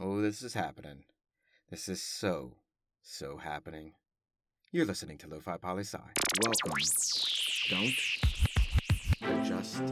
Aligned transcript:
Oh, 0.00 0.20
this 0.20 0.42
is 0.42 0.54
happening. 0.54 1.02
This 1.70 1.88
is 1.88 2.00
so, 2.00 2.52
so 3.02 3.36
happening. 3.36 3.94
You're 4.70 4.86
listening 4.86 5.18
to 5.18 5.26
Lo-Fi 5.26 5.56
Poli. 5.56 5.82
Welcome. 6.44 6.72
Don't 7.68 7.94
adjust 9.22 9.82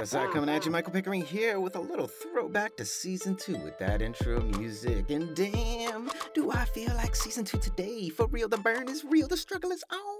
Lo-Fi 0.00 0.28
coming 0.28 0.48
at 0.48 0.64
you, 0.64 0.70
Michael 0.70 0.94
Pickering 0.94 1.20
here 1.20 1.60
with 1.60 1.76
a 1.76 1.80
little 1.80 2.06
throwback 2.06 2.74
to 2.76 2.86
season 2.86 3.36
two 3.36 3.58
with 3.58 3.78
that 3.80 4.00
intro 4.00 4.40
music. 4.40 5.10
And 5.10 5.36
damn, 5.36 6.10
do 6.34 6.50
I 6.50 6.64
feel 6.64 6.94
like 6.94 7.14
season 7.14 7.44
two 7.44 7.58
today? 7.58 8.08
For 8.08 8.26
real, 8.28 8.48
the 8.48 8.56
burn 8.56 8.88
is 8.88 9.04
real, 9.04 9.28
the 9.28 9.36
struggle 9.36 9.70
is 9.70 9.84
on. 9.92 10.19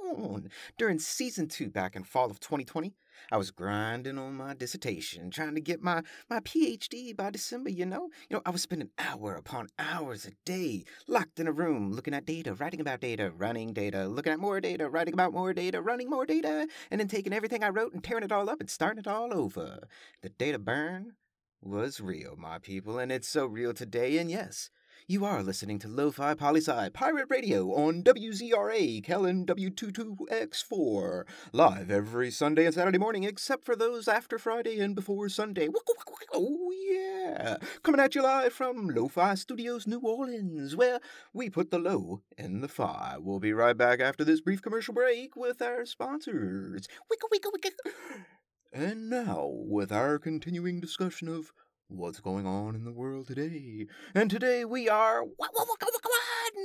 During 0.76 0.98
season 0.98 1.48
two 1.48 1.70
back 1.70 1.94
in 1.94 2.04
fall 2.04 2.30
of 2.30 2.40
2020, 2.40 2.94
I 3.30 3.36
was 3.36 3.50
grinding 3.50 4.18
on 4.18 4.34
my 4.34 4.54
dissertation, 4.54 5.30
trying 5.30 5.54
to 5.54 5.60
get 5.60 5.82
my, 5.82 6.02
my 6.28 6.40
PhD 6.40 7.16
by 7.16 7.30
December, 7.30 7.70
you 7.70 7.86
know? 7.86 8.10
You 8.28 8.36
know, 8.36 8.42
I 8.44 8.50
was 8.50 8.62
spending 8.62 8.90
hour 8.98 9.34
upon 9.34 9.68
hours 9.78 10.26
a 10.26 10.32
day 10.44 10.84
locked 11.06 11.38
in 11.38 11.46
a 11.46 11.52
room 11.52 11.92
looking 11.92 12.14
at 12.14 12.26
data, 12.26 12.54
writing 12.54 12.80
about 12.80 13.00
data, 13.00 13.30
running 13.30 13.72
data, 13.72 14.08
looking 14.08 14.32
at 14.32 14.40
more 14.40 14.60
data, 14.60 14.88
writing 14.88 15.14
about 15.14 15.32
more 15.32 15.52
data, 15.52 15.80
running 15.80 16.10
more 16.10 16.26
data, 16.26 16.66
and 16.90 17.00
then 17.00 17.08
taking 17.08 17.32
everything 17.32 17.62
I 17.62 17.68
wrote 17.68 17.92
and 17.92 18.02
tearing 18.02 18.24
it 18.24 18.32
all 18.32 18.50
up 18.50 18.60
and 18.60 18.70
starting 18.70 19.00
it 19.00 19.06
all 19.06 19.32
over. 19.32 19.86
The 20.22 20.30
data 20.30 20.58
burn 20.58 21.12
was 21.62 22.00
real, 22.00 22.36
my 22.36 22.58
people, 22.58 22.98
and 22.98 23.12
it's 23.12 23.28
so 23.28 23.46
real 23.46 23.74
today, 23.74 24.18
and 24.18 24.30
yes, 24.30 24.70
you 25.10 25.24
are 25.24 25.42
listening 25.42 25.76
to 25.76 25.88
Lo-Fi 25.88 26.34
Poli 26.34 26.60
Sci 26.60 26.88
Pirate 26.90 27.26
Radio 27.28 27.72
on 27.72 28.04
WZRA 28.04 29.02
Kellen 29.02 29.44
W22X4, 29.44 31.24
live 31.52 31.90
every 31.90 32.30
Sunday 32.30 32.64
and 32.64 32.72
Saturday 32.72 32.96
morning, 32.98 33.24
except 33.24 33.64
for 33.64 33.74
those 33.74 34.06
after 34.06 34.38
Friday 34.38 34.78
and 34.78 34.94
before 34.94 35.28
Sunday. 35.28 35.66
Oh 36.32 36.72
yeah, 36.88 37.56
coming 37.82 38.00
at 38.00 38.14
you 38.14 38.22
live 38.22 38.52
from 38.52 38.86
Lo-Fi 38.86 39.34
Studios, 39.34 39.84
New 39.84 39.98
Orleans, 39.98 40.76
where 40.76 41.00
we 41.32 41.50
put 41.50 41.72
the 41.72 41.80
low 41.80 42.22
in 42.38 42.60
the 42.60 42.68
fi. 42.68 43.16
We'll 43.18 43.40
be 43.40 43.52
right 43.52 43.76
back 43.76 43.98
after 43.98 44.22
this 44.22 44.40
brief 44.40 44.62
commercial 44.62 44.94
break 44.94 45.34
with 45.34 45.60
our 45.60 45.86
sponsors. 45.86 46.86
And 48.72 49.10
now, 49.10 49.50
with 49.52 49.90
our 49.90 50.20
continuing 50.20 50.78
discussion 50.78 51.26
of 51.26 51.50
what's 51.90 52.20
going 52.20 52.46
on 52.46 52.74
in 52.74 52.84
the 52.84 52.92
world 52.92 53.26
today. 53.26 53.86
And 54.14 54.30
today 54.30 54.64
we 54.64 54.88
are. 54.88 55.24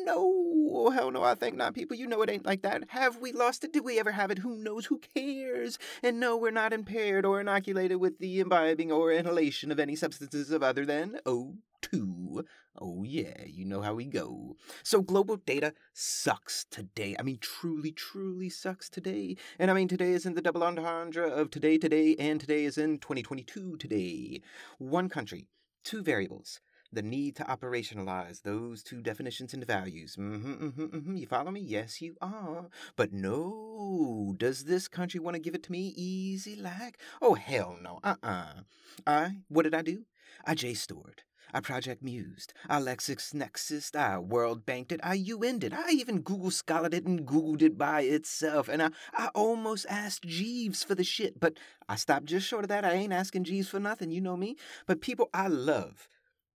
No, 0.03 0.91
hell 0.91 1.11
no, 1.11 1.23
I 1.23 1.35
think 1.35 1.55
not, 1.55 1.73
people. 1.73 1.97
You 1.97 2.07
know 2.07 2.21
it 2.21 2.29
ain't 2.29 2.45
like 2.45 2.61
that. 2.61 2.83
Have 2.89 3.17
we 3.17 3.31
lost 3.31 3.63
it? 3.63 3.73
Did 3.73 3.83
we 3.83 3.99
ever 3.99 4.11
have 4.11 4.31
it? 4.31 4.39
Who 4.39 4.55
knows? 4.55 4.85
Who 4.85 4.99
cares? 5.15 5.77
And 6.03 6.19
no, 6.19 6.37
we're 6.37 6.51
not 6.51 6.73
impaired 6.73 7.25
or 7.25 7.41
inoculated 7.41 7.97
with 7.97 8.19
the 8.19 8.39
imbibing 8.39 8.91
or 8.91 9.11
inhalation 9.11 9.71
of 9.71 9.79
any 9.79 9.95
substances 9.95 10.51
of 10.51 10.63
other 10.63 10.85
than 10.85 11.19
O2. 11.25 12.45
Oh, 12.77 13.03
yeah, 13.03 13.45
you 13.45 13.63
know 13.65 13.81
how 13.81 13.93
we 13.93 14.05
go. 14.05 14.57
So, 14.83 15.01
global 15.01 15.37
data 15.37 15.73
sucks 15.93 16.65
today. 16.69 17.15
I 17.17 17.23
mean, 17.23 17.37
truly, 17.39 17.91
truly 17.91 18.49
sucks 18.49 18.89
today. 18.89 19.37
And 19.57 19.71
I 19.71 19.73
mean, 19.73 19.87
today 19.87 20.11
is 20.11 20.25
in 20.25 20.33
the 20.33 20.41
double 20.41 20.63
entendre 20.63 21.27
of 21.27 21.51
today, 21.51 21.77
today, 21.77 22.15
and 22.19 22.39
today 22.39 22.65
is 22.65 22.77
in 22.77 22.97
2022 22.99 23.77
today. 23.77 24.41
One 24.77 25.07
country, 25.09 25.47
two 25.83 26.03
variables. 26.03 26.59
The 26.91 27.01
need 27.01 27.35
to 27.37 27.43
operationalize 27.43 28.43
those 28.43 28.83
two 28.83 29.01
definitions 29.01 29.53
into 29.53 29.65
values. 29.65 30.15
Mm-hmm, 30.15 30.53
mm-hmm, 30.53 30.83
mm-hmm. 30.83 31.15
You 31.17 31.27
follow 31.27 31.51
me? 31.51 31.59
Yes, 31.59 32.01
you 32.01 32.15
are. 32.21 32.69
But 32.95 33.11
no, 33.11 34.33
does 34.37 34.63
this 34.63 34.87
country 34.87 35.19
want 35.19 35.35
to 35.35 35.41
give 35.41 35.55
it 35.55 35.63
to 35.63 35.71
me 35.71 35.93
easy 35.97 36.55
like? 36.55 36.99
Oh, 37.21 37.33
hell 37.33 37.77
no. 37.81 37.99
Uh-uh. 38.03 38.61
I, 39.05 39.37
what 39.49 39.63
did 39.63 39.75
I 39.75 39.81
do? 39.81 40.05
I 40.45 40.55
JSTORed. 40.55 41.24
I 41.55 41.61
Project 41.61 42.03
Mused. 42.03 42.53
I 42.67 42.81
LexisNexis. 42.81 43.95
I 43.95 44.17
World 44.17 44.65
Banked 44.65 44.91
it. 44.91 44.99
I 45.01 45.15
UN'd 45.15 45.63
it. 45.63 45.71
I 45.71 45.89
even 45.91 46.19
Google 46.19 46.49
Scholared 46.49 46.93
it 46.93 47.05
and 47.05 47.25
Googled 47.25 47.61
it 47.61 47.77
by 47.77 48.01
itself. 48.01 48.67
And 48.67 48.83
I, 48.83 48.89
I 49.13 49.29
almost 49.33 49.85
asked 49.87 50.27
Jeeves 50.27 50.83
for 50.83 50.95
the 50.95 51.05
shit, 51.05 51.39
but 51.39 51.53
I 51.87 51.95
stopped 51.95 52.25
just 52.25 52.45
short 52.45 52.65
of 52.65 52.67
that. 52.67 52.83
I 52.83 52.91
ain't 52.91 53.13
asking 53.13 53.45
Jeeves 53.45 53.69
for 53.69 53.79
nothing. 53.79 54.11
You 54.11 54.19
know 54.19 54.35
me. 54.35 54.57
But 54.85 54.99
people, 54.99 55.29
I 55.33 55.47
love 55.47 56.09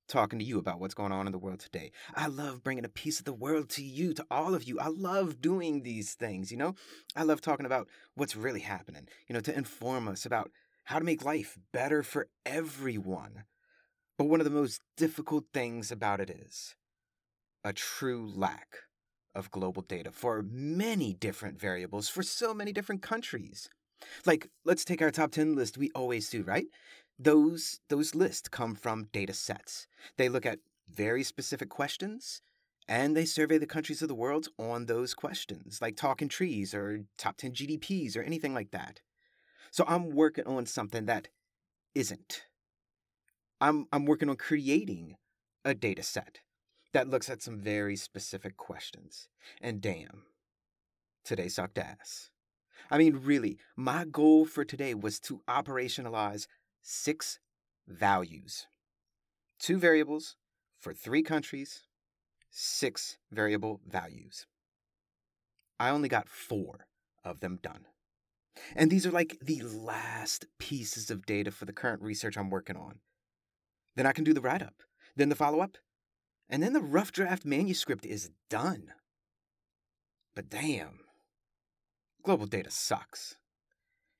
talking 0.06 0.38
to 0.38 0.44
you 0.44 0.58
about 0.58 0.80
what's 0.80 0.92
going 0.92 1.12
on 1.12 1.24
in 1.24 1.32
the 1.32 1.38
world 1.38 1.60
today. 1.60 1.92
I 2.14 2.26
love 2.26 2.62
bringing 2.62 2.84
a 2.84 2.90
piece 2.90 3.20
of 3.20 3.24
the 3.24 3.32
world 3.32 3.70
to 3.70 3.82
you, 3.82 4.12
to 4.12 4.26
all 4.30 4.54
of 4.54 4.64
you. 4.64 4.78
I 4.78 4.88
love 4.88 5.40
doing 5.40 5.82
these 5.82 6.12
things, 6.12 6.50
you 6.50 6.58
know? 6.58 6.74
I 7.16 7.22
love 7.22 7.40
talking 7.40 7.64
about 7.64 7.88
what's 8.16 8.36
really 8.36 8.60
happening, 8.60 9.08
you 9.28 9.32
know, 9.32 9.40
to 9.40 9.56
inform 9.56 10.08
us 10.08 10.26
about 10.26 10.50
how 10.84 10.98
to 10.98 11.06
make 11.06 11.24
life 11.24 11.56
better 11.72 12.02
for 12.02 12.28
everyone. 12.44 13.44
But 14.20 14.28
one 14.28 14.40
of 14.40 14.44
the 14.44 14.50
most 14.50 14.82
difficult 14.98 15.46
things 15.54 15.90
about 15.90 16.20
it 16.20 16.28
is 16.28 16.74
a 17.64 17.72
true 17.72 18.30
lack 18.30 18.80
of 19.34 19.50
global 19.50 19.80
data 19.80 20.12
for 20.12 20.42
many 20.42 21.14
different 21.14 21.58
variables 21.58 22.10
for 22.10 22.22
so 22.22 22.52
many 22.52 22.70
different 22.70 23.00
countries. 23.00 23.70
Like, 24.26 24.50
let's 24.62 24.84
take 24.84 25.00
our 25.00 25.10
top 25.10 25.30
10 25.30 25.56
list 25.56 25.78
we 25.78 25.90
always 25.94 26.28
do, 26.28 26.42
right? 26.42 26.66
Those 27.18 27.80
those 27.88 28.14
lists 28.14 28.50
come 28.50 28.74
from 28.74 29.08
data 29.10 29.32
sets. 29.32 29.86
They 30.18 30.28
look 30.28 30.44
at 30.44 30.58
very 30.86 31.22
specific 31.22 31.70
questions 31.70 32.42
and 32.86 33.16
they 33.16 33.24
survey 33.24 33.56
the 33.56 33.64
countries 33.64 34.02
of 34.02 34.08
the 34.08 34.14
world 34.14 34.48
on 34.58 34.84
those 34.84 35.14
questions, 35.14 35.80
like 35.80 35.96
talking 35.96 36.28
trees 36.28 36.74
or 36.74 37.06
top 37.16 37.38
10 37.38 37.54
GDPs 37.54 38.18
or 38.18 38.22
anything 38.22 38.52
like 38.52 38.72
that. 38.72 39.00
So 39.70 39.82
I'm 39.88 40.10
working 40.10 40.46
on 40.46 40.66
something 40.66 41.06
that 41.06 41.28
isn't. 41.94 42.42
I'm 43.60 43.86
I'm 43.92 44.06
working 44.06 44.28
on 44.28 44.36
creating 44.36 45.16
a 45.64 45.74
data 45.74 46.02
set 46.02 46.40
that 46.92 47.08
looks 47.08 47.28
at 47.30 47.42
some 47.42 47.58
very 47.58 47.96
specific 47.96 48.56
questions. 48.56 49.28
And 49.60 49.80
damn, 49.80 50.24
today 51.24 51.48
sucked 51.48 51.78
ass. 51.78 52.30
I 52.90 52.98
mean, 52.98 53.20
really, 53.22 53.58
my 53.76 54.04
goal 54.04 54.46
for 54.46 54.64
today 54.64 54.94
was 54.94 55.20
to 55.20 55.42
operationalize 55.48 56.46
six 56.82 57.38
values 57.86 58.66
two 59.60 59.78
variables 59.78 60.36
for 60.80 60.92
three 60.92 61.22
countries, 61.22 61.82
six 62.50 63.18
variable 63.30 63.80
values. 63.86 64.46
I 65.78 65.90
only 65.90 66.08
got 66.08 66.28
four 66.28 66.86
of 67.22 67.40
them 67.40 67.58
done. 67.62 67.86
And 68.74 68.90
these 68.90 69.06
are 69.06 69.10
like 69.10 69.38
the 69.40 69.62
last 69.62 70.46
pieces 70.58 71.10
of 71.10 71.26
data 71.26 71.50
for 71.50 71.66
the 71.66 71.72
current 71.72 72.02
research 72.02 72.36
I'm 72.36 72.50
working 72.50 72.76
on. 72.76 73.00
Then 73.96 74.06
I 74.06 74.12
can 74.12 74.24
do 74.24 74.32
the 74.32 74.40
write 74.40 74.62
up, 74.62 74.82
then 75.16 75.28
the 75.28 75.36
follow 75.36 75.60
up, 75.60 75.78
and 76.48 76.62
then 76.62 76.72
the 76.72 76.80
rough 76.80 77.12
draft 77.12 77.44
manuscript 77.44 78.04
is 78.04 78.30
done. 78.48 78.92
But 80.34 80.48
damn, 80.48 81.00
global 82.22 82.46
data 82.46 82.70
sucks. 82.70 83.36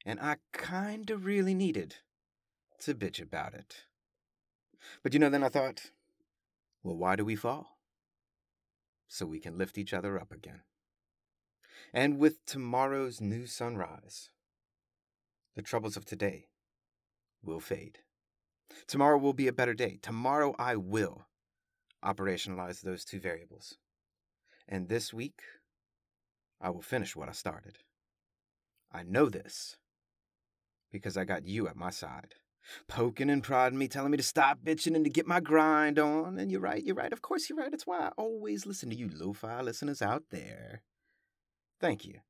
And 0.04 0.18
I 0.20 0.36
kinda 0.52 1.16
really 1.16 1.54
needed 1.54 1.96
to 2.80 2.94
bitch 2.94 3.20
about 3.20 3.54
it. 3.54 3.84
But 5.02 5.12
you 5.12 5.20
know, 5.20 5.28
then 5.28 5.44
I 5.44 5.48
thought, 5.48 5.90
well, 6.82 6.96
why 6.96 7.16
do 7.16 7.24
we 7.24 7.36
fall? 7.36 7.78
So 9.08 9.26
we 9.26 9.40
can 9.40 9.58
lift 9.58 9.76
each 9.76 9.92
other 9.92 10.18
up 10.20 10.32
again. 10.32 10.62
And 11.92 12.18
with 12.18 12.44
tomorrow's 12.46 13.20
new 13.20 13.46
sunrise, 13.46 14.30
the 15.56 15.62
troubles 15.62 15.96
of 15.96 16.04
today 16.04 16.48
will 17.42 17.60
fade. 17.60 17.98
Tomorrow 18.86 19.18
will 19.18 19.32
be 19.32 19.48
a 19.48 19.52
better 19.52 19.74
day. 19.74 19.98
Tomorrow 20.02 20.54
I 20.58 20.76
will 20.76 21.26
operationalize 22.04 22.80
those 22.80 23.04
two 23.04 23.20
variables. 23.20 23.76
And 24.68 24.88
this 24.88 25.12
week, 25.12 25.40
I 26.60 26.70
will 26.70 26.82
finish 26.82 27.16
what 27.16 27.28
I 27.28 27.32
started. 27.32 27.78
I 28.92 29.02
know 29.02 29.28
this 29.28 29.76
because 30.92 31.16
I 31.16 31.24
got 31.24 31.46
you 31.46 31.68
at 31.68 31.76
my 31.76 31.90
side, 31.90 32.34
poking 32.88 33.30
and 33.30 33.42
prodding 33.42 33.78
me, 33.78 33.88
telling 33.88 34.10
me 34.10 34.16
to 34.16 34.22
stop 34.22 34.58
bitching 34.64 34.94
and 34.94 35.04
to 35.04 35.10
get 35.10 35.26
my 35.26 35.40
grind 35.40 35.98
on. 35.98 36.38
And 36.38 36.50
you're 36.50 36.60
right, 36.60 36.82
you're 36.82 36.96
right. 36.96 37.12
Of 37.12 37.22
course, 37.22 37.48
you're 37.48 37.58
right. 37.58 37.72
It's 37.72 37.86
why 37.86 37.98
I 37.98 38.10
always 38.16 38.66
listen 38.66 38.90
to 38.90 38.96
you 38.96 39.08
lo 39.12 39.32
fi 39.32 39.60
listeners 39.62 40.02
out 40.02 40.24
there. 40.30 40.82
Thank 41.80 42.04
you 42.04 42.20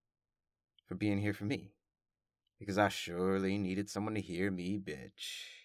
for 0.86 0.94
being 0.94 1.18
here 1.18 1.34
for 1.34 1.44
me 1.44 1.72
because 2.58 2.78
I 2.78 2.88
surely 2.88 3.58
needed 3.58 3.88
someone 3.88 4.14
to 4.14 4.20
hear 4.20 4.50
me 4.50 4.78
bitch. 4.78 5.59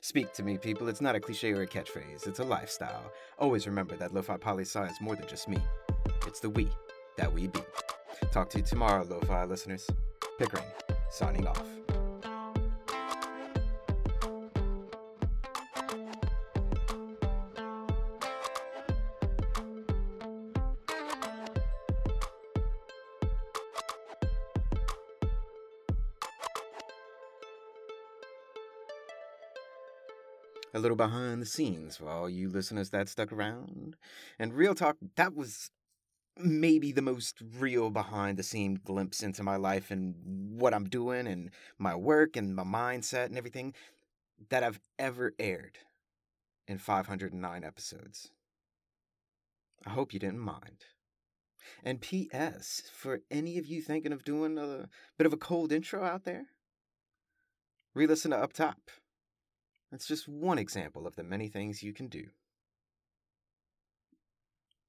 Speak 0.00 0.32
to 0.34 0.42
me, 0.42 0.58
people. 0.58 0.88
It's 0.88 1.00
not 1.00 1.14
a 1.14 1.20
cliche 1.20 1.52
or 1.52 1.62
a 1.62 1.66
catchphrase, 1.66 2.26
it's 2.26 2.38
a 2.38 2.44
lifestyle. 2.44 3.12
Always 3.38 3.66
remember 3.66 3.96
that 3.96 4.14
Lo-Fi 4.14 4.36
Poli 4.36 4.64
Sci 4.64 4.84
is 4.84 5.00
more 5.00 5.16
than 5.16 5.26
just 5.28 5.48
me, 5.48 5.58
it's 6.26 6.40
the 6.40 6.50
we 6.50 6.68
that 7.16 7.32
we 7.32 7.48
be. 7.48 7.60
Talk 8.32 8.50
to 8.50 8.58
you 8.58 8.64
tomorrow, 8.64 9.04
Lo-Fi 9.08 9.44
listeners. 9.44 9.88
Pickering, 10.38 10.64
signing 11.10 11.46
off. 11.46 11.83
A 30.74 30.80
little 30.80 30.96
behind 30.96 31.40
the 31.40 31.46
scenes 31.46 31.96
for 31.96 32.08
all 32.08 32.28
you 32.28 32.48
listeners 32.48 32.90
that 32.90 33.08
stuck 33.08 33.32
around. 33.32 33.96
And 34.38 34.52
real 34.52 34.74
talk, 34.74 34.96
that 35.14 35.34
was 35.34 35.70
maybe 36.36 36.90
the 36.90 37.00
most 37.00 37.40
real 37.58 37.90
behind 37.90 38.36
the 38.36 38.42
scene 38.42 38.80
glimpse 38.84 39.22
into 39.22 39.44
my 39.44 39.54
life 39.54 39.92
and 39.92 40.16
what 40.58 40.74
I'm 40.74 40.88
doing 40.88 41.28
and 41.28 41.50
my 41.78 41.94
work 41.94 42.36
and 42.36 42.56
my 42.56 42.64
mindset 42.64 43.26
and 43.26 43.38
everything 43.38 43.72
that 44.50 44.64
I've 44.64 44.80
ever 44.98 45.32
aired 45.38 45.78
in 46.66 46.78
509 46.78 47.64
episodes. 47.64 48.32
I 49.86 49.90
hope 49.90 50.12
you 50.12 50.18
didn't 50.18 50.40
mind. 50.40 50.86
And 51.82 52.00
P.S. 52.00 52.82
for 52.92 53.20
any 53.30 53.58
of 53.58 53.66
you 53.66 53.80
thinking 53.80 54.12
of 54.12 54.24
doing 54.24 54.58
a 54.58 54.88
bit 55.16 55.26
of 55.26 55.32
a 55.32 55.38
cold 55.38 55.72
intro 55.72 56.04
out 56.04 56.24
there, 56.24 56.46
re 57.94 58.06
listen 58.06 58.32
to 58.32 58.38
Up 58.38 58.52
Top. 58.52 58.90
It's 59.94 60.06
just 60.06 60.26
one 60.26 60.58
example 60.58 61.06
of 61.06 61.14
the 61.14 61.22
many 61.22 61.46
things 61.46 61.84
you 61.84 61.92
can 61.92 62.08
do. 62.08 62.26